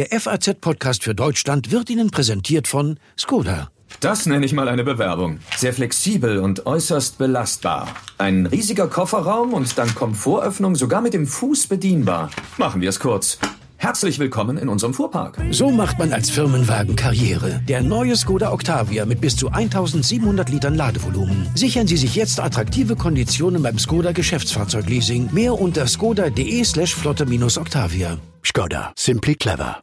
[0.00, 3.68] Der FAZ-Podcast für Deutschland wird Ihnen präsentiert von Skoda.
[4.00, 5.40] Das nenne ich mal eine Bewerbung.
[5.58, 7.86] Sehr flexibel und äußerst belastbar.
[8.16, 12.30] Ein riesiger Kofferraum und dann Komfortöffnung sogar mit dem Fuß bedienbar.
[12.56, 13.36] Machen wir es kurz.
[13.76, 15.38] Herzlich willkommen in unserem Fuhrpark.
[15.50, 17.60] So macht man als Firmenwagen Karriere.
[17.68, 21.46] Der neue Skoda Octavia mit bis zu 1700 Litern Ladevolumen.
[21.54, 25.28] Sichern Sie sich jetzt attraktive Konditionen beim Skoda Geschäftsfahrzeugleasing.
[25.34, 28.16] Mehr unter skoda.de slash flotte-octavia.
[28.42, 28.94] Skoda.
[28.96, 29.82] Simply clever.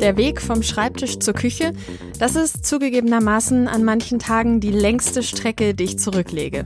[0.00, 1.72] Der Weg vom Schreibtisch zur Küche,
[2.20, 6.64] das ist zugegebenermaßen an manchen Tagen die längste Strecke, die ich zurücklege.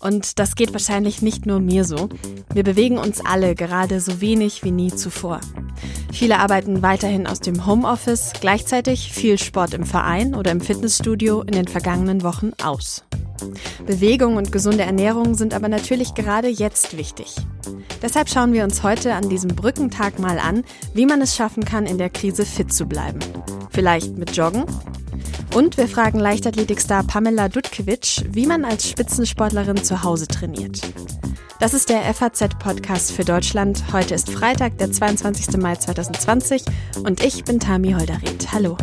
[0.00, 2.08] Und das geht wahrscheinlich nicht nur mir so.
[2.52, 5.40] Wir bewegen uns alle gerade so wenig wie nie zuvor.
[6.12, 11.52] Viele arbeiten weiterhin aus dem Homeoffice, gleichzeitig viel Sport im Verein oder im Fitnessstudio in
[11.52, 13.04] den vergangenen Wochen aus.
[13.86, 17.34] Bewegung und gesunde Ernährung sind aber natürlich gerade jetzt wichtig.
[18.00, 21.86] Deshalb schauen wir uns heute an diesem Brückentag mal an, wie man es schaffen kann,
[21.86, 23.20] in der Krise fit zu bleiben.
[23.70, 24.64] Vielleicht mit Joggen?
[25.54, 30.80] Und wir fragen Leichtathletikstar Pamela Dudkiewicz, wie man als Spitzensportlerin zu Hause trainiert.
[31.60, 33.84] Das ist der FAZ-Podcast für Deutschland.
[33.92, 35.58] Heute ist Freitag, der 22.
[35.58, 36.64] Mai 2020
[37.04, 38.48] und ich bin Tami Holderried.
[38.52, 38.76] Hallo.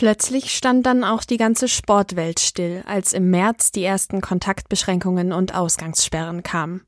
[0.00, 5.54] Plötzlich stand dann auch die ganze Sportwelt still, als im März die ersten Kontaktbeschränkungen und
[5.54, 6.86] Ausgangssperren kamen.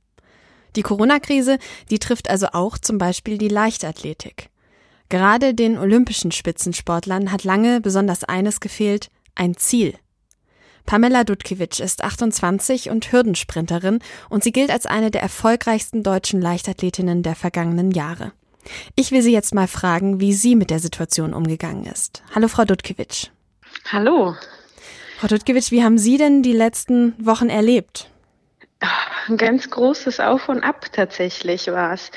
[0.76, 1.58] Die Corona-Krise,
[1.90, 4.48] die trifft also auch zum Beispiel die Leichtathletik.
[5.10, 9.92] Gerade den olympischen Spitzensportlern hat lange besonders eines gefehlt, ein Ziel.
[10.86, 13.98] Pamela Dudkiewicz ist 28 und Hürdensprinterin
[14.30, 18.32] und sie gilt als eine der erfolgreichsten deutschen Leichtathletinnen der vergangenen Jahre.
[18.96, 22.22] Ich will Sie jetzt mal fragen, wie sie mit der Situation umgegangen ist.
[22.34, 23.30] Hallo, Frau Dudkiewicz.
[23.90, 24.36] Hallo.
[25.18, 28.08] Frau Dudkiewicz, wie haben Sie denn die letzten Wochen erlebt?
[29.28, 32.10] Ein ganz großes Auf und Ab tatsächlich war es.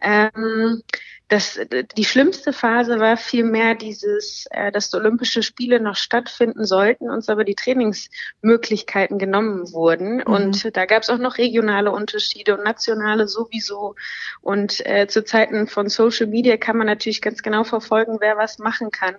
[0.00, 0.82] Ähm,
[1.28, 1.58] das,
[1.96, 7.28] die schlimmste Phase war vielmehr dieses, äh, dass die Olympische Spiele noch stattfinden sollten, uns
[7.28, 10.16] aber die Trainingsmöglichkeiten genommen wurden.
[10.16, 10.22] Mhm.
[10.22, 13.94] Und da gab es auch noch regionale Unterschiede und nationale sowieso.
[14.42, 18.58] Und äh, zu Zeiten von Social Media kann man natürlich ganz genau verfolgen, wer was
[18.58, 19.16] machen kann.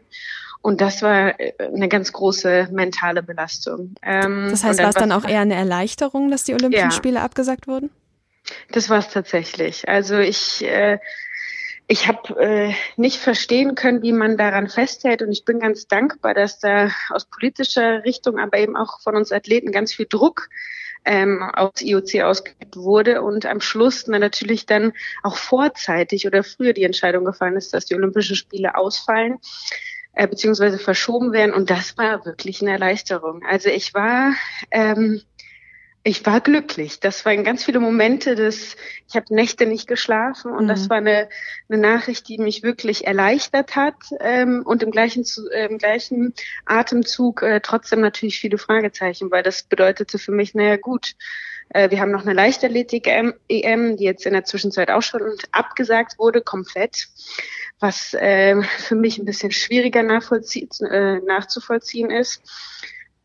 [0.62, 3.96] Und das war äh, eine ganz große mentale Belastung.
[4.02, 7.22] Ähm, das heißt, war es dann auch eher eine Erleichterung, dass die Olympischen ja, Spiele
[7.22, 7.90] abgesagt wurden?
[8.72, 9.88] Das war es tatsächlich.
[9.90, 11.00] Also ich äh,
[11.88, 15.21] ich habe äh, nicht verstehen können, wie man daran festhält.
[15.21, 19.31] Und ich bin ganz dankbar, dass da aus politischer Richtung, aber eben auch von uns
[19.31, 20.49] Athleten ganz viel Druck
[21.05, 26.73] ähm, aus IOC ausgeübt wurde und am Schluss na, natürlich dann auch vorzeitig oder früher
[26.73, 29.39] die Entscheidung gefallen ist, dass die Olympischen Spiele ausfallen
[30.13, 31.53] äh, beziehungsweise verschoben werden.
[31.53, 33.44] Und das war wirklich eine Erleichterung.
[33.44, 34.33] Also ich war
[34.71, 35.21] ähm,
[36.06, 37.00] ich war glücklich.
[37.00, 38.75] Das waren ganz viele Momente, dass
[39.08, 40.68] ich habe Nächte nicht geschlafen und mhm.
[40.68, 41.30] das war eine,
[41.69, 46.34] eine Nachricht, die mich wirklich erleichtert hat ähm, und im gleichen, äh, im gleichen
[46.66, 51.16] Atemzug äh, trotzdem natürlich viele Fragezeichen, weil das bedeutete für mich, naja gut,
[51.69, 55.22] äh, wir haben noch eine Leichtathletik-EM, die jetzt in der Zwischenzeit auch schon
[55.52, 57.08] abgesagt wurde, komplett
[57.80, 62.42] was äh, für mich ein bisschen schwieriger äh, nachzuvollziehen ist.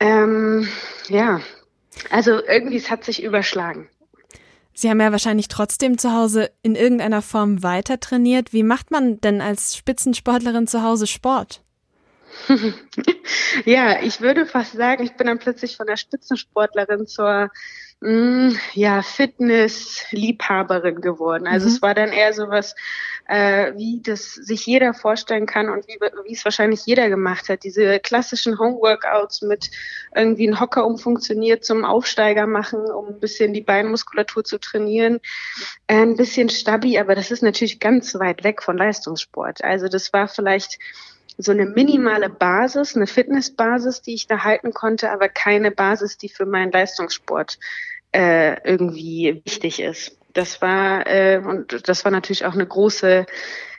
[0.00, 0.68] Ähm,
[1.08, 1.40] ja,
[2.10, 3.88] also irgendwie, es hat sich überschlagen.
[4.74, 8.52] Sie haben ja wahrscheinlich trotzdem zu Hause in irgendeiner Form weiter trainiert.
[8.52, 11.62] Wie macht man denn als Spitzensportlerin zu Hause Sport?
[13.64, 17.50] ja, ich würde fast sagen, ich bin dann plötzlich von der Spitzensportlerin zur
[18.00, 21.46] mh, mm, ja, Fitness-Liebhaberin geworden.
[21.46, 21.72] Also mhm.
[21.72, 22.74] es war dann eher so was,
[23.26, 27.64] äh, wie das sich jeder vorstellen kann und wie, wie es wahrscheinlich jeder gemacht hat.
[27.64, 29.70] Diese klassischen Homeworkouts mit
[30.14, 35.20] irgendwie ein Hocker umfunktioniert zum Aufsteiger machen, um ein bisschen die Beinmuskulatur zu trainieren.
[35.86, 39.62] Äh, ein bisschen stabi, aber das ist natürlich ganz weit weg von Leistungssport.
[39.64, 40.78] Also das war vielleicht
[41.38, 46.28] so eine minimale Basis, eine Fitnessbasis, die ich da halten konnte, aber keine Basis, die
[46.28, 47.58] für meinen Leistungssport
[48.12, 50.18] äh, irgendwie wichtig ist.
[50.34, 53.24] Das war äh, und das war natürlich auch eine große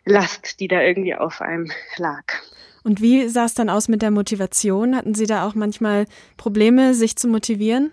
[0.05, 2.23] Last, die da irgendwie auf einem lag.
[2.83, 4.95] Und wie sah es dann aus mit der Motivation?
[4.95, 6.05] Hatten Sie da auch manchmal
[6.37, 7.91] Probleme, sich zu motivieren?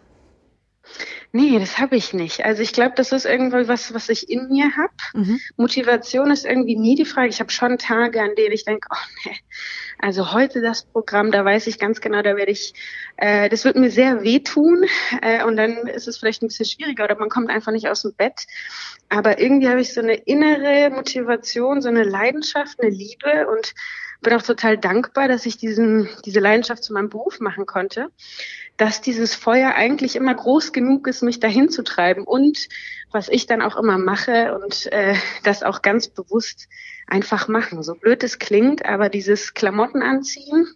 [1.32, 2.44] Nee, das habe ich nicht.
[2.44, 4.92] Also ich glaube, das ist irgendwie was, was ich in mir habe.
[5.14, 5.40] Mhm.
[5.56, 7.28] Motivation ist irgendwie nie die Frage.
[7.28, 9.36] Ich habe schon Tage, an denen ich denke, oh nee,
[9.98, 12.74] also heute das Programm, da weiß ich ganz genau, da werde ich,
[13.16, 14.84] äh, das wird mir sehr wehtun
[15.22, 18.02] äh, und dann ist es vielleicht ein bisschen schwieriger oder man kommt einfach nicht aus
[18.02, 18.46] dem Bett.
[19.08, 23.74] Aber irgendwie habe ich so eine innere Motivation, so eine Leidenschaft, eine Liebe und
[24.22, 28.08] bin auch total dankbar, dass ich diesen, diese Leidenschaft zu meinem Beruf machen konnte,
[28.76, 32.68] dass dieses Feuer eigentlich immer groß genug ist, mich dahin zu treiben und
[33.10, 36.68] was ich dann auch immer mache und äh, das auch ganz bewusst
[37.06, 37.82] einfach machen.
[37.82, 40.68] So blöd es klingt, aber dieses Klamotten anziehen,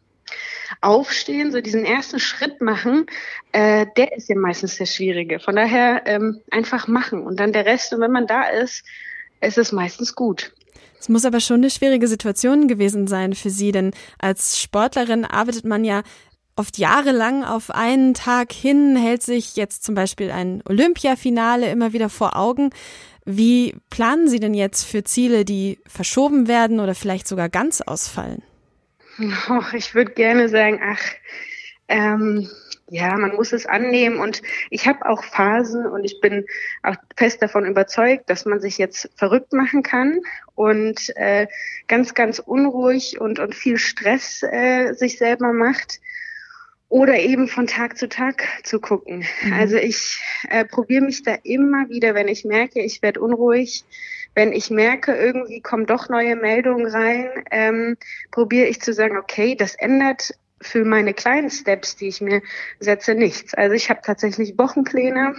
[0.81, 3.07] aufstehen, so diesen ersten Schritt machen,
[3.53, 5.41] äh, der ist ja meistens der schwierige.
[5.41, 7.93] Von daher ähm, einfach machen und dann der Rest.
[7.93, 8.85] Und wenn man da ist,
[9.41, 10.53] ist es meistens gut.
[11.01, 15.65] Es muss aber schon eine schwierige Situation gewesen sein für Sie, denn als Sportlerin arbeitet
[15.65, 16.03] man ja
[16.57, 22.09] oft jahrelang auf einen Tag hin, hält sich jetzt zum Beispiel ein Olympiafinale immer wieder
[22.09, 22.71] vor Augen.
[23.25, 28.43] Wie planen Sie denn jetzt für Ziele, die verschoben werden oder vielleicht sogar ganz ausfallen?
[29.51, 31.03] Oh, ich würde gerne sagen, ach,
[31.89, 32.49] ähm,
[32.91, 36.47] ja, man muss es annehmen und ich habe auch Phasen und ich bin
[36.83, 40.21] auch fest davon überzeugt, dass man sich jetzt verrückt machen kann
[40.55, 41.47] und äh,
[41.87, 46.01] ganz, ganz unruhig und, und viel Stress äh, sich selber macht
[46.91, 49.25] oder eben von Tag zu Tag zu gucken.
[49.43, 49.53] Mhm.
[49.55, 50.21] Also ich
[50.51, 53.85] äh, probiere mich da immer wieder, wenn ich merke, ich werde unruhig,
[54.35, 57.97] wenn ich merke, irgendwie kommen doch neue Meldungen rein, ähm,
[58.31, 62.43] probiere ich zu sagen, okay, das ändert für meine kleinen Steps, die ich mir
[62.81, 63.55] setze, nichts.
[63.55, 65.35] Also ich habe tatsächlich Wochenpläne.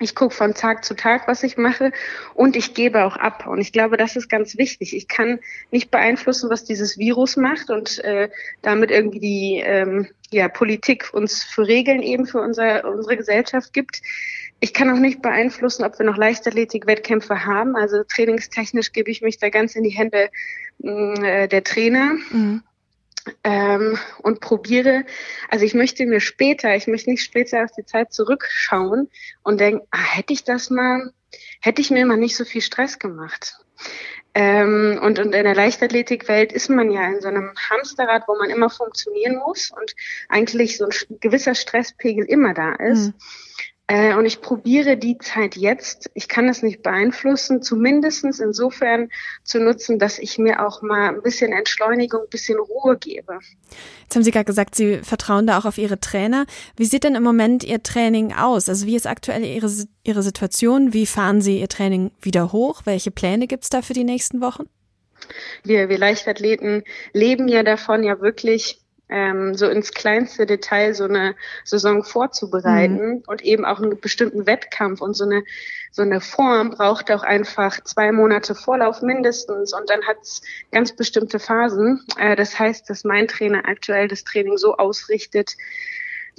[0.00, 1.92] Ich gucke von Tag zu Tag, was ich mache
[2.34, 3.46] und ich gebe auch ab.
[3.46, 4.96] Und ich glaube, das ist ganz wichtig.
[4.96, 5.38] Ich kann
[5.70, 8.28] nicht beeinflussen, was dieses Virus macht und äh,
[8.62, 14.02] damit irgendwie die ähm, ja, Politik uns für Regeln eben für unser, unsere Gesellschaft gibt.
[14.60, 17.76] Ich kann auch nicht beeinflussen, ob wir noch Leichtathletik-Wettkämpfe haben.
[17.76, 20.30] Also trainingstechnisch gebe ich mich da ganz in die Hände
[20.78, 22.14] mm, äh, der Trainer.
[22.30, 22.62] Mhm
[23.42, 25.04] ähm, und probiere,
[25.48, 29.10] also ich möchte mir später, ich möchte nicht später auf die Zeit zurückschauen
[29.42, 31.12] und denken, ah, hätte ich das mal,
[31.60, 33.56] hätte ich mir mal nicht so viel Stress gemacht.
[34.34, 38.50] Ähm, und, und in der Leichtathletikwelt ist man ja in so einem Hamsterrad, wo man
[38.50, 39.94] immer funktionieren muss und
[40.28, 43.08] eigentlich so ein gewisser Stresspegel immer da ist.
[43.08, 43.14] Mhm.
[43.86, 49.10] Äh, und ich probiere die Zeit jetzt, ich kann das nicht beeinflussen, zumindestens insofern
[49.42, 53.40] zu nutzen, dass ich mir auch mal ein bisschen Entschleunigung, ein bisschen Ruhe gebe.
[54.02, 56.46] Jetzt haben Sie gerade gesagt, Sie vertrauen da auch auf Ihre Trainer.
[56.76, 58.70] Wie sieht denn im Moment Ihr Training aus?
[58.70, 59.70] Also wie ist aktuell Ihre,
[60.02, 60.94] Ihre Situation?
[60.94, 62.82] Wie fahren Sie Ihr Training wieder hoch?
[62.84, 64.64] Welche Pläne gibt es da für die nächsten Wochen?
[65.62, 71.34] Wir, wir Leichtathleten leben ja davon, ja wirklich ähm, so ins kleinste Detail so eine
[71.64, 73.22] Saison vorzubereiten mhm.
[73.26, 75.44] und eben auch einen bestimmten Wettkampf und so eine
[75.94, 80.42] so eine Form braucht auch einfach zwei Monate Vorlauf mindestens und dann hat es
[80.72, 82.04] ganz bestimmte Phasen.
[82.18, 85.56] Äh, das heißt, dass mein Trainer aktuell das Training so ausrichtet,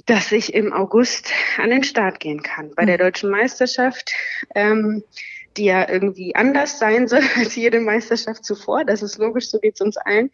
[0.04, 2.74] dass ich im August an den Start gehen kann.
[2.74, 3.04] Bei der mhm.
[3.04, 4.12] deutschen Meisterschaft
[4.54, 5.02] ähm,
[5.56, 8.84] die ja irgendwie anders sein soll als jede Meisterschaft zuvor.
[8.84, 10.30] Das ist logisch, so geht es uns allen,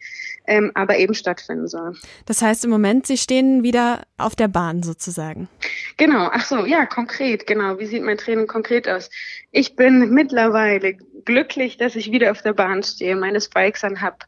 [0.47, 1.95] ähm, aber eben stattfinden soll.
[2.25, 5.47] Das heißt im Moment, Sie stehen wieder auf der Bahn sozusagen.
[5.97, 7.79] Genau, ach so, ja, konkret, genau.
[7.79, 9.09] Wie sieht mein Training konkret aus?
[9.51, 10.93] Ich bin mittlerweile
[11.25, 14.25] glücklich, dass ich wieder auf der Bahn stehe, meine Spikes anhab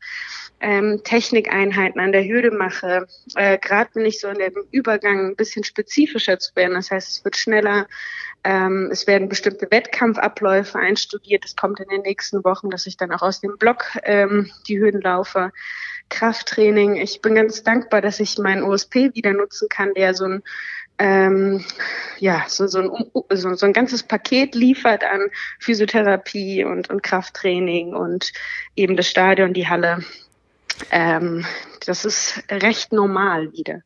[0.62, 3.08] ähm, Technikeinheiten an der Hürde mache.
[3.36, 6.74] Äh, Gerade bin ich so in dem Übergang ein bisschen spezifischer zu werden.
[6.74, 7.88] Das heißt, es wird schneller.
[8.46, 11.44] Ähm, es werden bestimmte Wettkampfabläufe einstudiert.
[11.46, 14.80] Es kommt in den nächsten Wochen, dass ich dann auch aus dem Block ähm, die
[14.80, 15.52] Hürden laufe.
[16.10, 16.96] Krafttraining.
[16.98, 20.44] Ich bin ganz dankbar, dass ich meinen OSP wieder nutzen kann, der so ein
[20.98, 21.66] ähm,
[22.20, 25.28] ja, so, so, ein, so, so ein ganzes Paket liefert an
[25.60, 28.32] Physiotherapie und, und Krafttraining und
[28.75, 30.06] eben das Stadion, die Halle.
[30.92, 31.46] Ähm,
[31.86, 33.82] das ist recht normal wieder.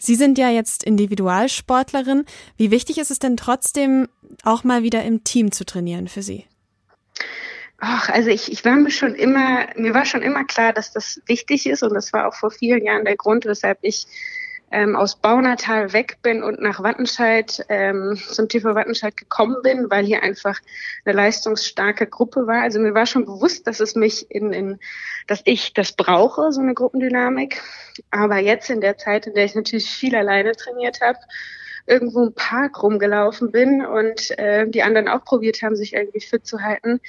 [0.00, 2.24] Sie sind ja jetzt Individualsportlerin.
[2.56, 4.08] Wie wichtig ist es denn trotzdem,
[4.42, 6.46] auch mal wieder im Team zu trainieren für Sie?
[7.78, 11.20] Ach, also ich, ich war mir schon immer, mir war schon immer klar, dass das
[11.26, 14.06] wichtig ist und das war auch vor vielen Jahren der Grund, weshalb ich
[14.70, 20.04] ähm, aus Baunatal weg bin und nach Wattenscheid ähm, zum TV Wattenscheid gekommen bin, weil
[20.04, 20.60] hier einfach
[21.04, 22.62] eine leistungsstarke Gruppe war.
[22.62, 24.78] Also mir war schon bewusst, dass es mich in, in
[25.26, 27.62] dass ich das brauche, so eine Gruppendynamik.
[28.10, 31.18] Aber jetzt in der Zeit, in der ich natürlich viel alleine trainiert habe,
[31.86, 36.46] irgendwo im Park rumgelaufen bin und äh, die anderen auch probiert haben, sich irgendwie fit
[36.46, 37.00] zu halten,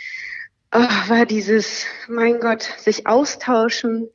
[0.73, 4.09] oh, war dieses, mein Gott, sich austauschen,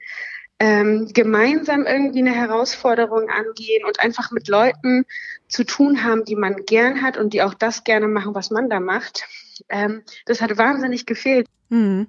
[0.59, 5.05] ähm, gemeinsam irgendwie eine Herausforderung angehen und einfach mit Leuten
[5.49, 8.71] zu tun haben, die man gern hat und die auch das gerne machen, was man
[8.71, 9.25] da macht.
[9.69, 11.47] Ähm, das hat wahnsinnig gefehlt.
[11.69, 12.09] Mhm.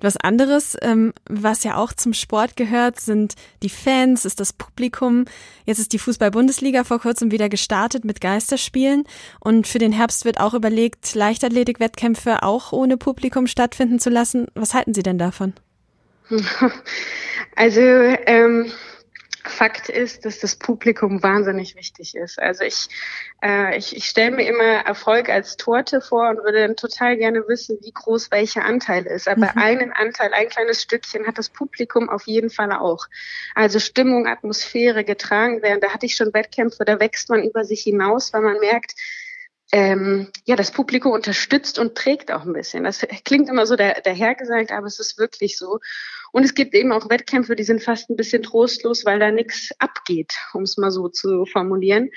[0.00, 5.26] Was anderes, ähm, was ja auch zum Sport gehört, sind die Fans, ist das Publikum.
[5.66, 9.04] Jetzt ist die Fußball-Bundesliga vor kurzem wieder gestartet mit Geisterspielen
[9.40, 14.46] und für den Herbst wird auch überlegt, Leichtathletik-Wettkämpfe auch ohne Publikum stattfinden zu lassen.
[14.54, 15.52] Was halten Sie denn davon?
[17.54, 18.70] Also ähm,
[19.48, 22.38] Fakt ist, dass das Publikum wahnsinnig wichtig ist.
[22.38, 22.88] Also ich,
[23.42, 27.46] äh, ich, ich stelle mir immer Erfolg als Torte vor und würde dann total gerne
[27.48, 29.28] wissen, wie groß welcher Anteil ist.
[29.28, 29.62] Aber mhm.
[29.62, 33.06] einen Anteil, ein kleines Stückchen hat das Publikum auf jeden Fall auch.
[33.54, 35.80] Also Stimmung, Atmosphäre getragen werden.
[35.80, 38.94] Da hatte ich schon Wettkämpfe, da wächst man über sich hinaus, weil man merkt,
[39.70, 42.84] ähm, ja, das Publikum unterstützt und trägt auch ein bisschen.
[42.84, 45.80] Das klingt immer so dahergesagt, aber es ist wirklich so.
[46.32, 49.70] Und es gibt eben auch Wettkämpfe, die sind fast ein bisschen trostlos, weil da nichts
[49.78, 52.10] abgeht, um es mal so zu formulieren.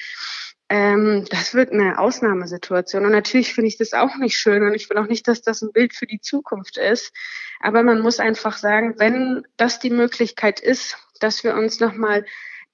[0.70, 3.06] Ähm, das wird eine Ausnahmesituation.
[3.06, 5.62] Und natürlich finde ich das auch nicht schön und ich will auch nicht, dass das
[5.62, 7.12] ein Bild für die Zukunft ist.
[7.60, 12.26] Aber man muss einfach sagen, wenn das die Möglichkeit ist, dass wir uns nochmal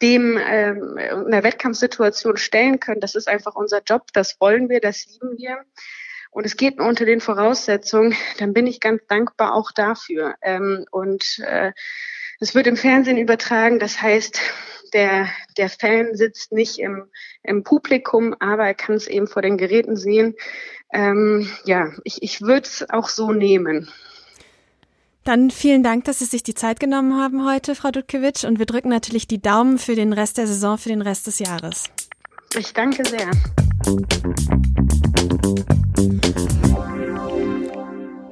[0.01, 3.01] dem ähm, einer Wettkampfsituation stellen können.
[3.01, 5.65] Das ist einfach unser Job, das wollen wir, das lieben wir.
[6.37, 10.35] Und es geht nur unter den Voraussetzungen, dann bin ich ganz dankbar auch dafür.
[10.43, 11.71] Ähm, und äh,
[12.39, 14.39] es wird im Fernsehen übertragen, das heißt,
[14.93, 17.05] der, der Fan sitzt nicht im,
[17.41, 20.35] im Publikum, aber er kann es eben vor den Geräten sehen.
[20.93, 23.89] Ähm, ja, ich, ich würde es auch so nehmen.
[25.23, 28.43] Dann vielen Dank, dass Sie sich die Zeit genommen haben heute, Frau Dudkiewicz.
[28.43, 31.39] Und wir drücken natürlich die Daumen für den Rest der Saison, für den Rest des
[31.39, 31.85] Jahres.
[32.55, 33.31] Ich danke sehr.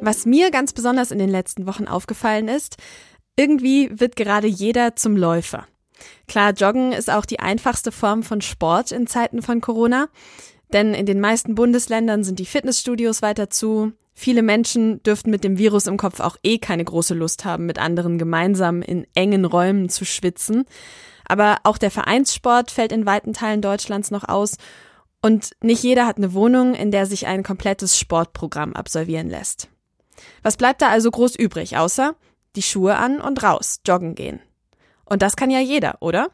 [0.05, 2.77] Was mir ganz besonders in den letzten Wochen aufgefallen ist,
[3.35, 5.65] irgendwie wird gerade jeder zum Läufer.
[6.27, 10.09] Klar, Joggen ist auch die einfachste Form von Sport in Zeiten von Corona,
[10.71, 15.57] denn in den meisten Bundesländern sind die Fitnessstudios weiter zu, Viele Menschen dürften mit dem
[15.57, 19.89] Virus im Kopf auch eh keine große Lust haben, mit anderen gemeinsam in engen Räumen
[19.89, 20.63] zu schwitzen.
[21.27, 24.55] Aber auch der Vereinssport fällt in weiten Teilen Deutschlands noch aus
[25.21, 29.67] und nicht jeder hat eine Wohnung, in der sich ein komplettes Sportprogramm absolvieren lässt.
[30.43, 32.15] Was bleibt da also groß übrig, außer
[32.55, 34.39] die Schuhe an und raus, joggen gehen?
[35.05, 36.29] Und das kann ja jeder, oder?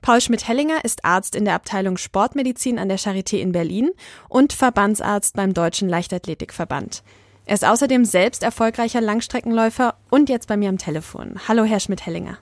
[0.00, 3.90] Paul Schmidt-Hellinger ist Arzt in der Abteilung Sportmedizin an der Charité in Berlin
[4.28, 7.02] und Verbandsarzt beim Deutschen Leichtathletikverband.
[7.46, 11.40] Er ist außerdem selbst erfolgreicher Langstreckenläufer und jetzt bei mir am Telefon.
[11.46, 12.38] Hallo, Herr Schmidt-Hellinger.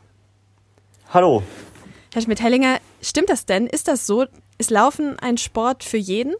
[1.12, 1.42] Hallo.
[2.12, 3.66] Herr Schmidt-Hellinger, stimmt das denn?
[3.66, 4.26] Ist das so?
[4.56, 6.34] Ist Laufen ein Sport für jeden?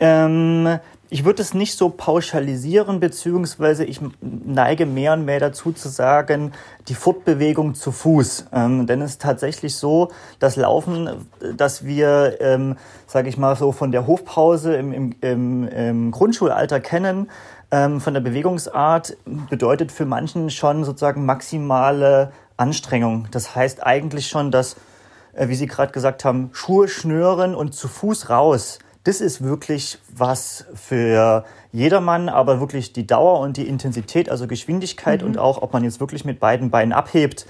[0.00, 0.78] Ähm,
[1.12, 6.52] ich würde es nicht so pauschalisieren, beziehungsweise ich neige mehr und mehr dazu zu sagen,
[6.86, 8.46] die Fortbewegung zu Fuß.
[8.52, 11.26] Ähm, denn es ist tatsächlich so, dass Laufen,
[11.56, 12.76] dass wir, ähm,
[13.08, 17.28] sage ich mal so, von der Hofpause im, im, im, im Grundschulalter kennen,
[17.72, 23.26] ähm, von der Bewegungsart, bedeutet für manchen schon sozusagen maximale Anstrengung.
[23.32, 24.76] Das heißt eigentlich schon, dass,
[25.32, 29.98] äh, wie Sie gerade gesagt haben, Schuhe schnüren und zu Fuß raus das ist wirklich
[30.14, 35.28] was für jedermann, aber wirklich die Dauer und die Intensität, also Geschwindigkeit mhm.
[35.28, 37.46] und auch, ob man jetzt wirklich mit beiden Beinen abhebt,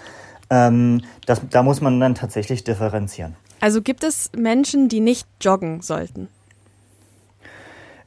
[0.50, 3.37] ähm, das, da muss man dann tatsächlich differenzieren.
[3.61, 6.28] Also gibt es Menschen, die nicht joggen sollten?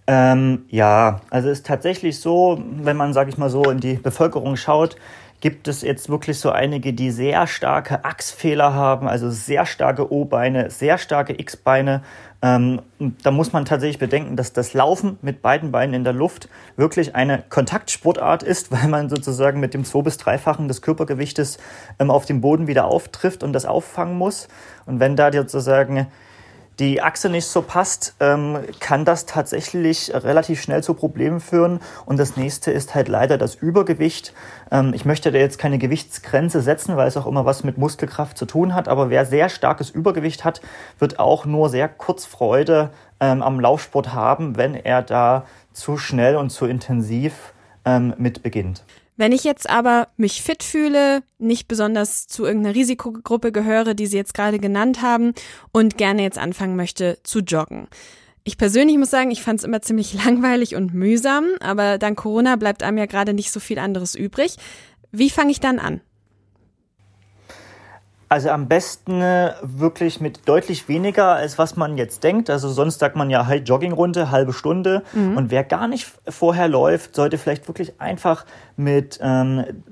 [0.05, 3.93] Ähm, ja, also es ist tatsächlich so, wenn man, sage ich mal so, in die
[3.93, 4.97] Bevölkerung schaut,
[5.43, 10.69] gibt es jetzt wirklich so einige, die sehr starke Achsfehler haben, also sehr starke O-Beine,
[10.69, 12.01] sehr starke X-Beine.
[12.41, 12.81] Ähm,
[13.23, 16.47] da muss man tatsächlich bedenken, dass das Laufen mit beiden Beinen in der Luft
[16.77, 21.57] wirklich eine Kontaktsportart ist, weil man sozusagen mit dem zwei- bis dreifachen des Körpergewichtes
[22.00, 24.47] ähm, auf dem Boden wieder auftrifft und das auffangen muss.
[24.85, 26.07] Und wenn da sozusagen
[26.79, 31.79] die Achse nicht so passt, ähm, kann das tatsächlich relativ schnell zu Problemen führen.
[32.05, 34.33] Und das nächste ist halt leider das Übergewicht.
[34.71, 38.37] Ähm, ich möchte da jetzt keine Gewichtsgrenze setzen, weil es auch immer was mit Muskelkraft
[38.37, 38.87] zu tun hat.
[38.87, 40.61] Aber wer sehr starkes Übergewicht hat,
[40.97, 42.89] wird auch nur sehr kurz Freude
[43.19, 47.53] ähm, am Laufsport haben, wenn er da zu schnell und zu intensiv
[47.85, 48.83] ähm, mit beginnt.
[49.15, 54.17] Wenn ich jetzt aber mich fit fühle, nicht besonders zu irgendeiner Risikogruppe gehöre, die Sie
[54.17, 55.34] jetzt gerade genannt haben,
[55.72, 57.88] und gerne jetzt anfangen möchte zu joggen.
[58.43, 62.55] Ich persönlich muss sagen, ich fand es immer ziemlich langweilig und mühsam, aber dank Corona
[62.55, 64.58] bleibt einem ja gerade nicht so viel anderes übrig.
[65.12, 66.01] Wie fange ich dann an?
[68.33, 72.49] Also am besten äh, wirklich mit deutlich weniger, als was man jetzt denkt.
[72.49, 75.03] Also sonst sagt man ja halt Joggingrunde, halbe Stunde.
[75.13, 75.37] Mhm.
[75.37, 79.83] Und wer gar nicht vorher läuft, sollte vielleicht wirklich einfach mit ähm,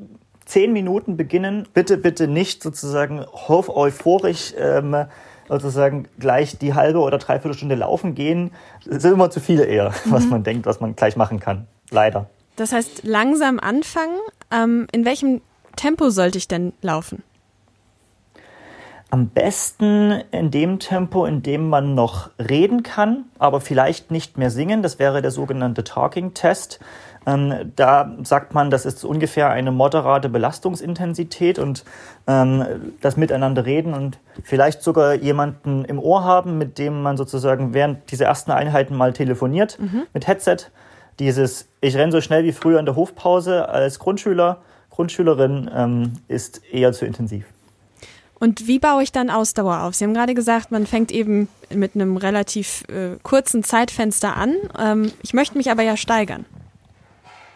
[0.43, 1.67] zehn Minuten beginnen.
[1.75, 5.05] Bitte, bitte nicht sozusagen euphorisch ähm,
[5.47, 8.53] sozusagen gleich die halbe oder dreiviertel Stunde laufen gehen.
[8.87, 10.11] Das ist immer zu viel eher, mhm.
[10.11, 11.67] was man denkt, was man gleich machen kann.
[11.91, 12.27] Leider.
[12.55, 14.17] Das heißt, langsam anfangen.
[14.49, 15.41] Ähm, in welchem
[15.75, 17.21] Tempo sollte ich denn laufen?
[19.11, 24.49] Am besten in dem Tempo, in dem man noch reden kann, aber vielleicht nicht mehr
[24.49, 24.81] singen.
[24.81, 26.79] Das wäre der sogenannte Talking Test.
[27.27, 31.83] Ähm, da sagt man, das ist ungefähr eine moderate Belastungsintensität und
[32.25, 37.73] ähm, das Miteinander reden und vielleicht sogar jemanden im Ohr haben, mit dem man sozusagen
[37.73, 40.03] während dieser ersten Einheiten mal telefoniert mhm.
[40.13, 40.71] mit Headset.
[41.19, 46.63] Dieses, ich renne so schnell wie früher in der Hofpause als Grundschüler, Grundschülerin ähm, ist
[46.71, 47.45] eher zu intensiv.
[48.41, 49.93] Und wie baue ich dann Ausdauer auf?
[49.93, 54.55] Sie haben gerade gesagt, man fängt eben mit einem relativ äh, kurzen Zeitfenster an.
[54.79, 56.45] Ähm, ich möchte mich aber ja steigern.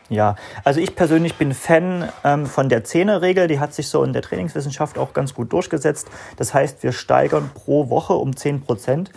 [0.09, 3.47] Ja, also ich persönlich bin Fan ähm, von der Zehner-Regel.
[3.47, 6.07] Die hat sich so in der Trainingswissenschaft auch ganz gut durchgesetzt.
[6.37, 9.09] Das heißt, wir steigern pro Woche um 10 Prozent.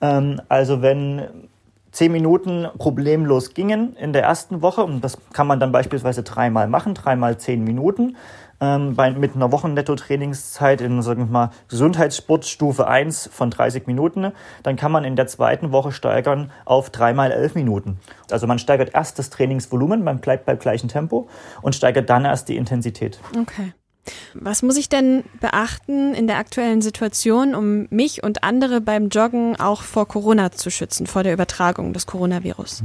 [0.00, 1.28] Ähm, also wenn
[1.92, 6.66] zehn Minuten problemlos gingen in der ersten Woche, und das kann man dann beispielsweise dreimal
[6.66, 8.16] machen, dreimal zehn Minuten,
[8.60, 14.76] ähm, bei, mit einer Wochennetto-Trainingszeit in, sagen wir mal, Gesundheitssportstufe 1 von 30 Minuten, dann
[14.76, 17.98] kann man in der zweiten Woche steigern auf dreimal elf Minuten.
[18.30, 21.28] Also man steigert erst das Trainingsvolumen, man bleibt beim gleichen Tempo
[21.62, 23.18] und steigert dann erst die Intensität.
[23.38, 23.72] Okay.
[24.34, 29.60] Was muss ich denn beachten in der aktuellen Situation, um mich und andere beim Joggen
[29.60, 32.82] auch vor Corona zu schützen, vor der Übertragung des Coronavirus?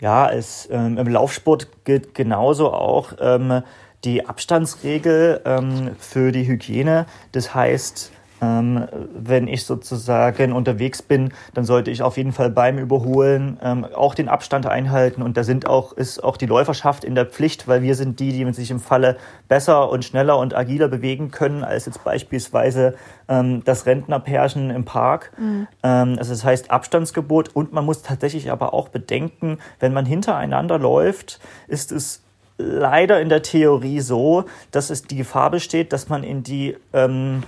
[0.00, 3.62] Ja, es, ähm, im Laufsport gilt genauso auch ähm,
[4.04, 7.06] die Abstandsregel ähm, für die Hygiene.
[7.32, 12.78] Das heißt, ähm, wenn ich sozusagen unterwegs bin, dann sollte ich auf jeden Fall beim
[12.78, 15.22] Überholen ähm, auch den Abstand einhalten.
[15.22, 18.32] Und da sind auch, ist auch die Läuferschaft in der Pflicht, weil wir sind die,
[18.32, 19.16] die sich im Falle
[19.48, 22.94] besser und schneller und agiler bewegen können, als jetzt beispielsweise
[23.28, 25.32] ähm, das Rentnerpärchen im Park.
[25.38, 25.66] Mhm.
[25.82, 27.54] Ähm, also das heißt Abstandsgebot.
[27.54, 32.22] Und man muss tatsächlich aber auch bedenken, wenn man hintereinander läuft, ist es
[32.58, 37.44] leider in der Theorie so, dass es die Gefahr besteht, dass man in die ähm,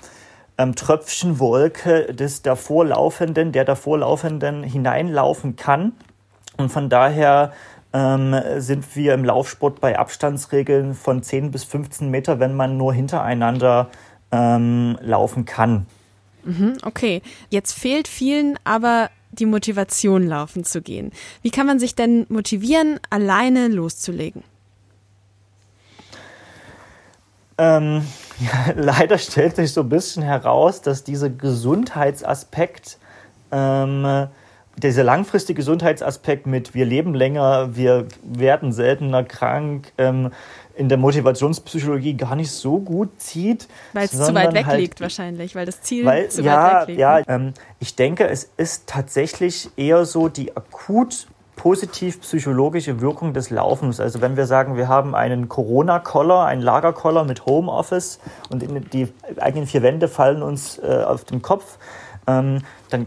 [0.57, 5.93] ähm, Tröpfchenwolke des davorlaufenden, der davorlaufenden hineinlaufen kann.
[6.57, 7.53] Und von daher
[7.93, 12.95] ähm, sind wir im Laufsport bei Abstandsregeln von 10 bis 15 Meter, wenn man nur
[12.95, 13.89] hintereinander
[14.31, 15.87] ähm, laufen kann.
[16.45, 21.13] Mhm, okay, jetzt fehlt vielen aber die Motivation, laufen zu gehen.
[21.43, 24.43] Wie kann man sich denn motivieren, alleine loszulegen?
[27.61, 28.07] Ähm,
[28.39, 32.97] ja, leider stellt sich so ein bisschen heraus, dass dieser Gesundheitsaspekt,
[33.53, 34.29] ähm,
[34.79, 40.31] dieser langfristige Gesundheitsaspekt mit wir leben länger, wir werden seltener krank, ähm,
[40.75, 43.69] in der Motivationspsychologie gar nicht so gut zieht.
[43.93, 46.81] Weil es zu weit weg halt, liegt wahrscheinlich, weil das Ziel weil, zu ja, weit
[46.81, 47.01] weg liegt.
[47.01, 51.27] Ja, ähm, ich denke, es ist tatsächlich eher so die akut
[51.61, 54.01] positiv psychologische Wirkung des Laufens.
[54.01, 58.19] Also wenn wir sagen, wir haben einen Corona-Koller, einen Lagerkoller mit Homeoffice
[58.49, 61.77] und die eigenen vier Wände fallen uns äh, auf den Kopf,
[62.27, 63.05] ähm, dann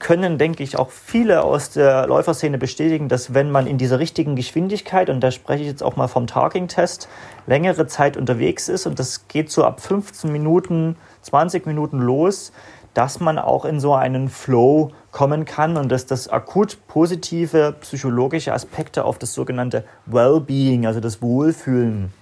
[0.00, 4.34] können, denke ich, auch viele aus der Läuferszene bestätigen, dass wenn man in dieser richtigen
[4.34, 7.08] Geschwindigkeit, und da spreche ich jetzt auch mal vom Talking-Test,
[7.46, 12.50] längere Zeit unterwegs ist und das geht so ab 15 Minuten, 20 Minuten los,
[12.94, 18.52] dass man auch in so einen Flow kommen kann und dass das akut positive psychologische
[18.52, 22.12] Aspekte auf das sogenannte Well-Being, also das Wohlfühlen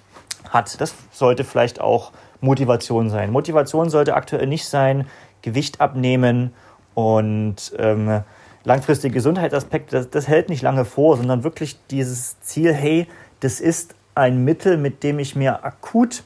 [0.49, 0.81] hat.
[0.81, 3.31] Das sollte vielleicht auch Motivation sein.
[3.31, 5.07] Motivation sollte aktuell nicht sein,
[5.43, 6.53] Gewicht abnehmen
[6.95, 8.23] und ähm,
[8.65, 13.07] langfristige Gesundheitsaspekte, das, das hält nicht lange vor, sondern wirklich dieses Ziel, hey,
[13.41, 16.23] das ist ein Mittel, mit dem ich mir akut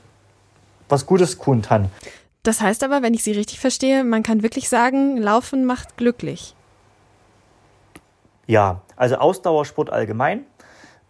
[0.88, 1.90] was Gutes tun kann.
[2.44, 6.54] Das heißt aber, wenn ich Sie richtig verstehe, man kann wirklich sagen, Laufen macht glücklich.
[8.46, 10.44] Ja, also Ausdauersport allgemein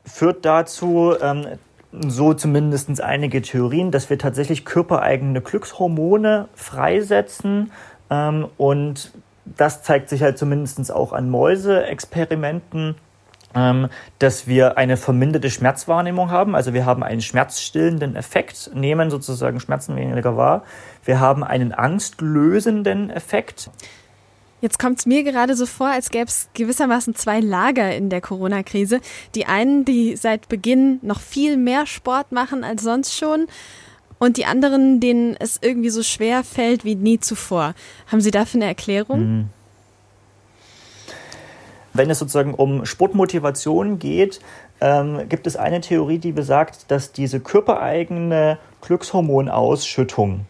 [0.05, 1.47] führt dazu, ähm,
[1.93, 7.73] so zumindest einige Theorien, dass wir tatsächlich körpereigene Glückshormone freisetzen
[8.11, 9.13] ähm, und
[9.45, 12.95] das zeigt sich halt zumindest auch an Mäuseexperimenten
[14.19, 16.55] dass wir eine verminderte Schmerzwahrnehmung haben.
[16.55, 20.65] Also wir haben einen schmerzstillenden Effekt, nehmen sozusagen Schmerzen weniger wahr.
[21.05, 23.71] Wir haben einen angstlösenden Effekt.
[24.61, 28.23] Jetzt kommt es mir gerade so vor, als gäbe es gewissermaßen zwei Lager in der
[28.23, 29.01] Corona-Krise.
[29.35, 33.47] Die einen, die seit Beginn noch viel mehr Sport machen als sonst schon
[34.19, 37.75] und die anderen, denen es irgendwie so schwer fällt wie nie zuvor.
[38.11, 39.21] Haben Sie dafür eine Erklärung?
[39.21, 39.49] Mhm.
[41.95, 44.41] Wenn es sozusagen um Sportmotivation geht,
[44.81, 50.47] ähm, gibt es eine Theorie, die besagt, dass diese körpereigene Glückshormonausschüttung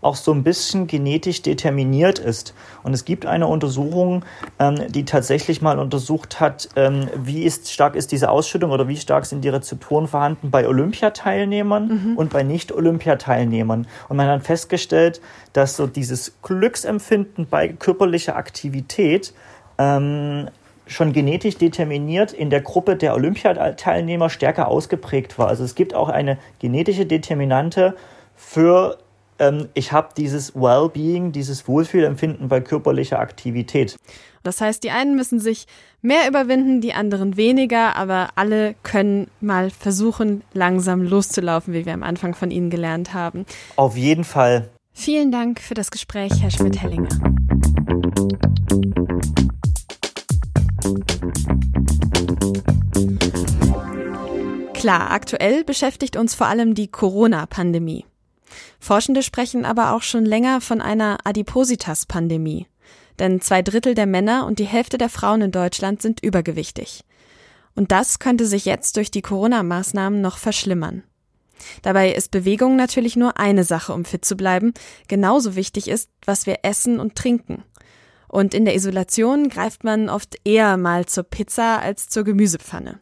[0.00, 2.54] auch so ein bisschen genetisch determiniert ist.
[2.82, 4.24] Und es gibt eine Untersuchung,
[4.58, 8.96] ähm, die tatsächlich mal untersucht hat, ähm, wie ist, stark ist diese Ausschüttung oder wie
[8.96, 12.16] stark sind die Rezeptoren vorhanden bei Olympiateilnehmern mhm.
[12.16, 13.86] und bei Nicht-Olympiateilnehmern.
[14.08, 15.20] Und man hat festgestellt,
[15.52, 19.34] dass so dieses Glücksempfinden bei körperlicher Aktivität
[19.78, 20.48] ähm,
[20.88, 25.48] schon genetisch determiniert in der Gruppe der Olympiateilnehmer stärker ausgeprägt war.
[25.48, 27.94] Also es gibt auch eine genetische Determinante
[28.34, 28.98] für
[29.38, 33.96] ähm, ich habe dieses Well-Being, dieses Wohlfühlempfinden bei körperlicher Aktivität.
[34.42, 35.66] Das heißt, die einen müssen sich
[36.00, 42.02] mehr überwinden, die anderen weniger, aber alle können mal versuchen, langsam loszulaufen, wie wir am
[42.02, 43.44] Anfang von Ihnen gelernt haben.
[43.76, 44.68] Auf jeden Fall.
[44.92, 47.08] Vielen Dank für das Gespräch, Herr Schmidt-Hellinger.
[54.88, 58.06] Klar, aktuell beschäftigt uns vor allem die Corona-Pandemie.
[58.80, 62.68] Forschende sprechen aber auch schon länger von einer Adipositas-Pandemie.
[63.18, 67.04] Denn zwei Drittel der Männer und die Hälfte der Frauen in Deutschland sind übergewichtig.
[67.74, 71.02] Und das könnte sich jetzt durch die Corona-Maßnahmen noch verschlimmern.
[71.82, 74.72] Dabei ist Bewegung natürlich nur eine Sache, um fit zu bleiben.
[75.06, 77.62] Genauso wichtig ist, was wir essen und trinken.
[78.26, 83.00] Und in der Isolation greift man oft eher mal zur Pizza als zur Gemüsepfanne.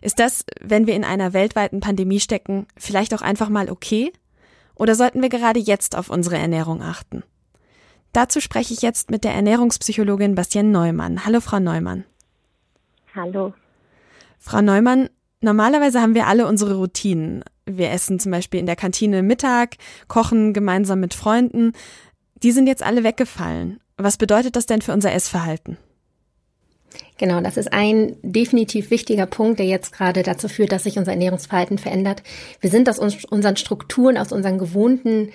[0.00, 4.12] Ist das, wenn wir in einer weltweiten Pandemie stecken, vielleicht auch einfach mal okay?
[4.74, 7.22] Oder sollten wir gerade jetzt auf unsere Ernährung achten?
[8.12, 11.24] Dazu spreche ich jetzt mit der Ernährungspsychologin Bastian Neumann.
[11.26, 12.04] Hallo, Frau Neumann.
[13.14, 13.54] Hallo.
[14.38, 15.08] Frau Neumann,
[15.40, 17.44] normalerweise haben wir alle unsere Routinen.
[17.66, 19.76] Wir essen zum Beispiel in der Kantine Mittag,
[20.08, 21.72] kochen gemeinsam mit Freunden.
[22.42, 23.80] Die sind jetzt alle weggefallen.
[23.96, 25.78] Was bedeutet das denn für unser Essverhalten?
[27.18, 31.12] Genau, das ist ein definitiv wichtiger Punkt, der jetzt gerade dazu führt, dass sich unser
[31.12, 32.22] Ernährungsverhalten verändert.
[32.60, 35.30] Wir sind aus unseren Strukturen, aus unseren gewohnten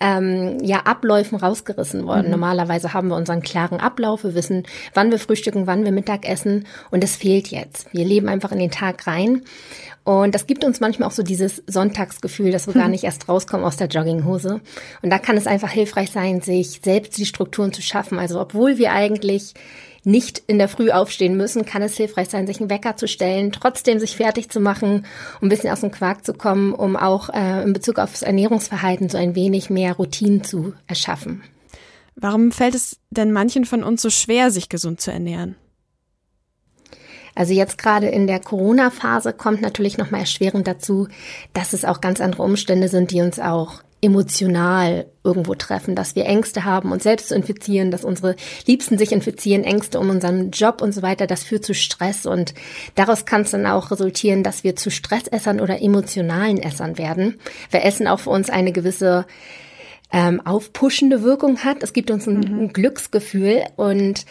[0.00, 2.26] ähm, ja, Abläufen rausgerissen worden.
[2.26, 2.32] Mhm.
[2.32, 6.66] Normalerweise haben wir unseren klaren Ablauf, wir wissen, wann wir frühstücken, wann wir Mittag essen
[6.90, 7.92] und es fehlt jetzt.
[7.92, 9.42] Wir leben einfach in den Tag rein
[10.04, 13.64] und das gibt uns manchmal auch so dieses Sonntagsgefühl, dass wir gar nicht erst rauskommen
[13.64, 14.60] aus der Jogginghose.
[15.00, 18.18] Und da kann es einfach hilfreich sein, sich selbst die Strukturen zu schaffen.
[18.18, 19.54] Also obwohl wir eigentlich
[20.04, 23.52] nicht in der Früh aufstehen müssen, kann es hilfreich sein, sich einen Wecker zu stellen,
[23.52, 25.06] trotzdem sich fertig zu machen,
[25.40, 29.08] um ein bisschen aus dem Quark zu kommen, um auch äh, in Bezug aufs Ernährungsverhalten
[29.08, 31.42] so ein wenig mehr Routinen zu erschaffen.
[32.16, 35.56] Warum fällt es denn manchen von uns so schwer, sich gesund zu ernähren?
[37.34, 41.08] Also jetzt gerade in der Corona-Phase kommt natürlich nochmal erschwerend dazu,
[41.52, 46.26] dass es auch ganz andere Umstände sind, die uns auch emotional irgendwo treffen, dass wir
[46.26, 48.36] Ängste haben, uns selbst zu infizieren, dass unsere
[48.66, 52.52] Liebsten sich infizieren, Ängste um unseren Job und so weiter, das führt zu Stress und
[52.94, 57.40] daraus kann es dann auch resultieren, dass wir zu Stressessern oder emotionalen Essern werden.
[57.70, 59.24] Wir Essen auch für uns eine gewisse
[60.12, 61.82] ähm, aufpuschende Wirkung hat.
[61.82, 62.60] Es gibt uns ein, mhm.
[62.60, 64.26] ein Glücksgefühl und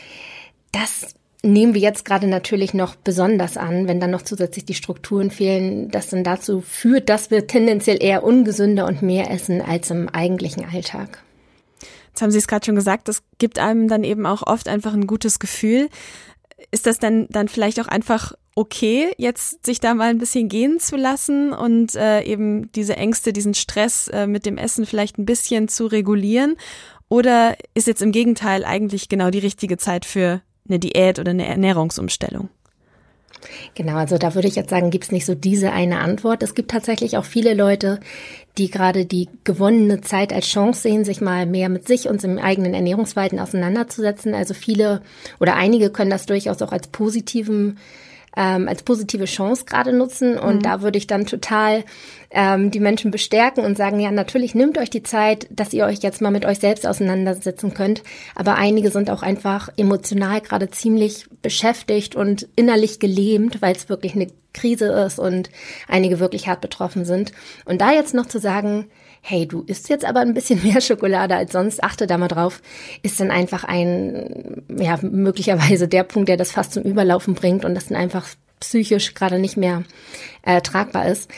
[0.71, 5.29] das nehmen wir jetzt gerade natürlich noch besonders an, wenn dann noch zusätzlich die Strukturen
[5.29, 10.07] fehlen, das dann dazu führt, dass wir tendenziell eher ungesünder und mehr essen als im
[10.09, 11.21] eigentlichen Alltag.
[12.07, 14.93] Jetzt haben Sie es gerade schon gesagt, das gibt einem dann eben auch oft einfach
[14.93, 15.89] ein gutes Gefühl.
[16.71, 20.79] Ist das denn dann vielleicht auch einfach okay, jetzt sich da mal ein bisschen gehen
[20.79, 25.25] zu lassen und äh, eben diese Ängste, diesen Stress äh, mit dem Essen vielleicht ein
[25.25, 26.55] bisschen zu regulieren?
[27.09, 31.45] Oder ist jetzt im Gegenteil eigentlich genau die richtige Zeit für eine Diät oder eine
[31.45, 32.49] Ernährungsumstellung?
[33.75, 36.43] Genau, also da würde ich jetzt sagen, gibt es nicht so diese eine Antwort.
[36.43, 37.99] Es gibt tatsächlich auch viele Leute,
[38.57, 42.37] die gerade die gewonnene Zeit als Chance sehen, sich mal mehr mit sich und im
[42.37, 44.33] eigenen Ernährungsverhalten auseinanderzusetzen.
[44.33, 45.01] Also viele
[45.39, 47.77] oder einige können das durchaus auch als positiven
[48.35, 50.37] ähm, als positive Chance gerade nutzen.
[50.37, 50.61] Und mhm.
[50.61, 51.83] da würde ich dann total
[52.31, 55.99] ähm, die Menschen bestärken und sagen, ja, natürlich nimmt euch die Zeit, dass ihr euch
[55.99, 58.01] jetzt mal mit euch selbst auseinandersetzen könnt.
[58.35, 64.15] Aber einige sind auch einfach emotional gerade ziemlich beschäftigt und innerlich gelähmt, weil es wirklich
[64.15, 65.49] eine Krise ist und
[65.87, 67.31] einige wirklich hart betroffen sind.
[67.65, 68.85] Und da jetzt noch zu sagen,
[69.25, 72.61] hey, du isst jetzt aber ein bisschen mehr Schokolade als sonst, achte da mal drauf,
[73.01, 77.73] ist dann einfach ein, ja, möglicherweise der Punkt, der das fast zum Überlaufen bringt und
[77.73, 78.27] das dann einfach
[78.59, 79.83] psychisch gerade nicht mehr
[80.43, 81.29] äh, tragbar ist.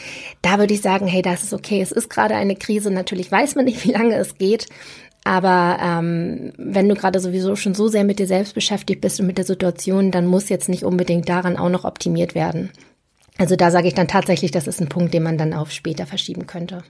[0.41, 1.81] Da würde ich sagen, hey, das ist okay.
[1.81, 2.91] Es ist gerade eine Krise.
[2.91, 4.67] Natürlich weiß man nicht, wie lange es geht.
[5.23, 9.25] Aber ähm, wenn du gerade sowieso schon so sehr mit dir selbst beschäftigt bist und
[9.25, 12.69] mit der Situation, dann muss jetzt nicht unbedingt daran auch noch optimiert werden.
[13.37, 16.05] Also da sage ich dann tatsächlich, das ist ein Punkt, den man dann auf später
[16.05, 16.83] verschieben könnte.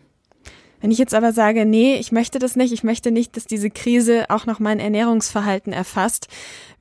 [0.81, 3.69] Wenn ich jetzt aber sage, nee, ich möchte das nicht, ich möchte nicht, dass diese
[3.69, 6.27] Krise auch noch mein Ernährungsverhalten erfasst,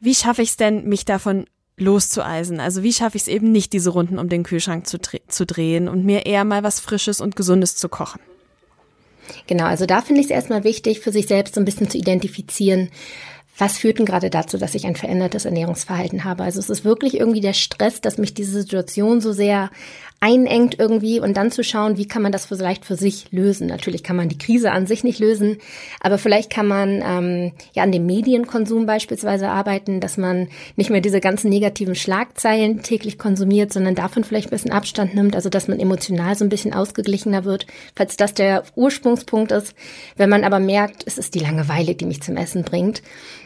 [0.01, 2.61] wie schaffe ich es denn, mich davon loszueisen?
[2.61, 5.89] Also wie schaffe ich es eben nicht, diese Runden um den Kühlschrank zu, zu drehen
[5.89, 8.21] und mir eher mal was Frisches und Gesundes zu kochen?
[9.47, 11.97] Genau, also da finde ich es erstmal wichtig, für sich selbst so ein bisschen zu
[11.97, 12.91] identifizieren,
[13.57, 16.43] was führt denn gerade dazu, dass ich ein verändertes Ernährungsverhalten habe?
[16.43, 19.71] Also es ist wirklich irgendwie der Stress, dass mich diese Situation so sehr
[20.25, 23.67] einengt irgendwie und dann zu schauen, wie kann man das vielleicht für sich lösen.
[23.67, 25.59] Natürlich kann man die Krise an sich nicht lösen,
[26.01, 31.03] aber vielleicht kann man ähm, ja an dem Medienkonsum beispielsweise arbeiten, dass man nicht mehr
[31.03, 35.69] diese ganzen negativen Schlagzeilen täglich konsumiert, sondern davon vielleicht ein bisschen Abstand nimmt, also dass
[35.69, 39.75] man emotional so ein bisschen ausgeglichener wird, falls das der Ursprungspunkt ist.
[40.17, 43.03] Wenn man aber merkt, es ist die Langeweile, die mich zum Essen bringt,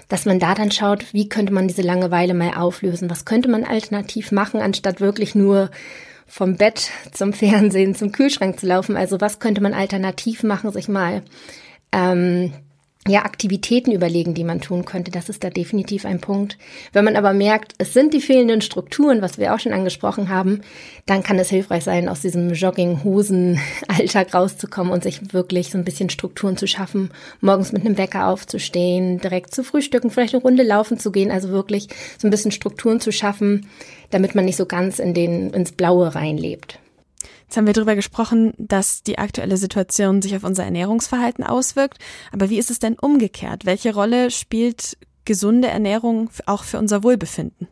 [0.09, 3.11] dass man da dann schaut, wie könnte man diese Langeweile mal auflösen?
[3.11, 5.71] Was könnte man alternativ machen, anstatt wirklich nur
[6.27, 8.97] vom Bett zum Fernsehen zum Kühlschrank zu laufen?
[8.97, 11.23] Also was könnte man alternativ machen, sich mal
[11.93, 12.53] ähm,
[13.07, 15.11] ja, Aktivitäten überlegen, die man tun könnte.
[15.11, 16.59] Das ist da definitiv ein Punkt.
[16.93, 20.61] Wenn man aber merkt, es sind die fehlenden Strukturen, was wir auch schon angesprochen haben,
[21.07, 26.11] dann kann es hilfreich sein, aus diesem Jogging-Hosen-Alltag rauszukommen und sich wirklich so ein bisschen
[26.11, 30.99] Strukturen zu schaffen, morgens mit einem Wecker aufzustehen, direkt zu frühstücken, vielleicht eine Runde laufen
[30.99, 33.69] zu gehen, also wirklich so ein bisschen Strukturen zu schaffen,
[34.11, 36.79] damit man nicht so ganz in den, ins Blaue reinlebt.
[37.49, 41.97] Jetzt haben wir darüber gesprochen, dass die aktuelle Situation sich auf unser Ernährungsverhalten auswirkt.
[42.31, 43.65] Aber wie ist es denn umgekehrt?
[43.65, 47.67] Welche Rolle spielt gesunde Ernährung auch für unser Wohlbefinden?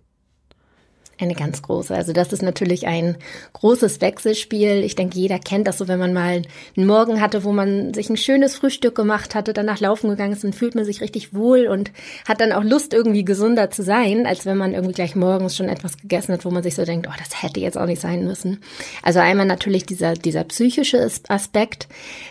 [1.18, 1.94] Eine ganz große.
[1.94, 3.16] Also das ist natürlich ein
[3.55, 4.83] großes Wechselspiel.
[4.85, 6.42] Ich denke, jeder kennt das so, wenn man mal
[6.76, 10.44] einen Morgen hatte, wo man sich ein schönes Frühstück gemacht hatte, danach laufen gegangen ist,
[10.44, 11.90] dann fühlt man sich richtig wohl und
[12.29, 15.70] hat dann auch Lust, irgendwie gesunder zu sein, als wenn man irgendwie gleich morgens schon
[15.70, 18.26] etwas gegessen hat, wo man sich so denkt, oh, das hätte jetzt auch nicht sein
[18.26, 18.61] müssen.
[19.02, 21.88] Also einmal natürlich dieser, dieser psychische Aspekt,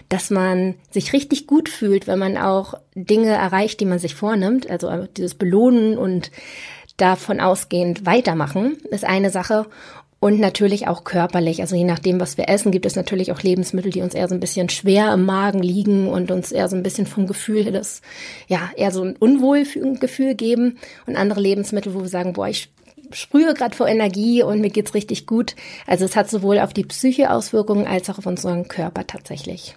[0.10, 4.70] dass man sich richtig gut fühlt, wenn man auch Dinge erreicht, die man sich vornimmt.
[4.70, 6.30] Also dieses Belohnen und
[6.98, 9.66] davon ausgehend weitermachen, ist eine Sache.
[10.22, 11.62] Und natürlich auch körperlich.
[11.62, 14.34] Also je nachdem, was wir essen, gibt es natürlich auch Lebensmittel, die uns eher so
[14.34, 18.02] ein bisschen schwer im Magen liegen und uns eher so ein bisschen vom Gefühl, das,
[18.48, 20.80] ja, eher so ein Unwohlgefühl geben.
[21.06, 22.72] Und andere Lebensmittel, wo wir sagen, boah, ich
[23.12, 25.56] sprühe gerade vor Energie und mir geht's richtig gut.
[25.86, 29.76] Also es hat sowohl auf die Psyche Auswirkungen als auch auf unseren Körper tatsächlich.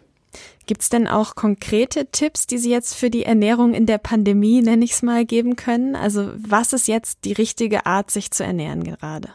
[0.68, 4.60] Gibt es denn auch konkrete Tipps, die Sie jetzt für die Ernährung in der Pandemie,
[4.60, 5.96] nenne ich es mal, geben können?
[5.96, 9.30] Also was ist jetzt die richtige Art, sich zu ernähren gerade?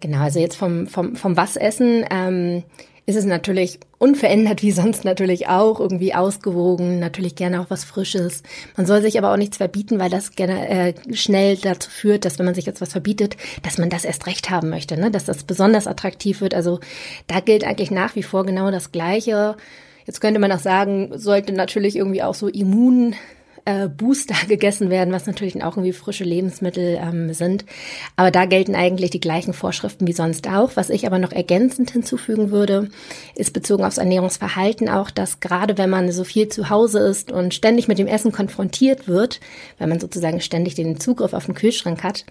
[0.00, 2.64] Genau, also jetzt vom, vom, vom Wassessen ähm,
[3.08, 8.42] ist es natürlich unverändert wie sonst natürlich auch, irgendwie ausgewogen, natürlich gerne auch was Frisches.
[8.76, 12.38] Man soll sich aber auch nichts verbieten, weil das gerne äh, schnell dazu führt, dass
[12.38, 15.10] wenn man sich jetzt was verbietet, dass man das erst recht haben möchte, ne?
[15.10, 16.52] dass das besonders attraktiv wird.
[16.52, 16.80] Also
[17.28, 19.56] da gilt eigentlich nach wie vor genau das Gleiche.
[20.04, 23.14] Jetzt könnte man auch sagen, sollte natürlich irgendwie auch so immun
[23.68, 27.66] äh, Booster gegessen werden, was natürlich auch irgendwie frische Lebensmittel ähm, sind.
[28.16, 30.72] Aber da gelten eigentlich die gleichen Vorschriften wie sonst auch.
[30.74, 32.88] Was ich aber noch ergänzend hinzufügen würde,
[33.34, 37.52] ist bezogen aufs Ernährungsverhalten auch, dass gerade wenn man so viel zu Hause ist und
[37.52, 39.40] ständig mit dem Essen konfrontiert wird,
[39.78, 42.24] weil man sozusagen ständig den Zugriff auf den Kühlschrank hat,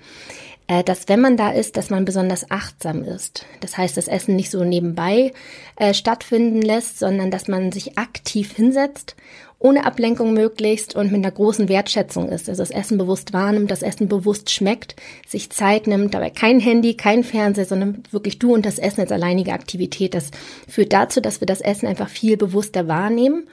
[0.68, 3.46] äh, dass wenn man da ist, dass man besonders achtsam ist.
[3.62, 5.34] Das heißt, das Essen nicht so nebenbei
[5.76, 9.16] äh, stattfinden lässt, sondern dass man sich aktiv hinsetzt
[9.60, 12.48] ohne Ablenkung möglichst und mit einer großen Wertschätzung ist.
[12.48, 14.96] Also das Essen bewusst wahrnimmt, das Essen bewusst schmeckt,
[15.28, 19.12] sich Zeit nimmt, dabei kein Handy, kein Fernseher, sondern wirklich du und das Essen als
[19.12, 20.14] alleinige Aktivität.
[20.14, 20.32] Das
[20.68, 23.48] führt dazu, dass wir das Essen einfach viel bewusster wahrnehmen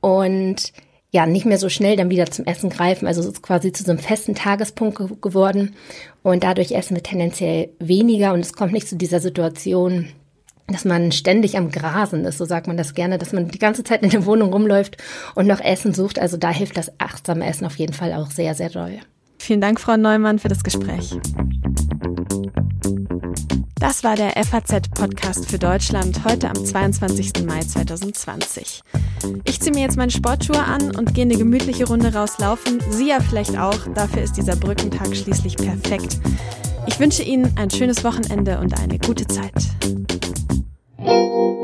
[0.00, 0.72] und
[1.14, 3.06] ja, nicht mehr so schnell dann wieder zum Essen greifen.
[3.06, 5.76] Also es ist quasi zu so einem festen Tagespunkt ge geworden.
[6.22, 10.08] Und dadurch essen wir tendenziell weniger und es kommt nicht zu dieser Situation,
[10.66, 13.84] dass man ständig am Grasen ist, so sagt man das gerne, dass man die ganze
[13.84, 14.96] Zeit in der Wohnung rumläuft
[15.34, 16.18] und noch Essen sucht.
[16.18, 18.98] Also da hilft das achtsame Essen auf jeden Fall auch sehr, sehr doll.
[19.38, 21.16] Vielen Dank, Frau Neumann, für das Gespräch.
[23.82, 27.44] Das war der FAZ-Podcast für Deutschland heute am 22.
[27.44, 28.80] Mai 2020.
[29.42, 32.80] Ich ziehe mir jetzt meine Sportschuhe an und gehe eine gemütliche Runde rauslaufen.
[32.90, 33.80] Sie ja vielleicht auch.
[33.94, 36.20] Dafür ist dieser Brückentag schließlich perfekt.
[36.86, 39.52] Ich wünsche Ihnen ein schönes Wochenende und eine gute Zeit.
[41.04, 41.61] Música